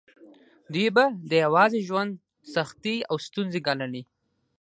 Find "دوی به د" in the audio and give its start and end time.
0.73-1.31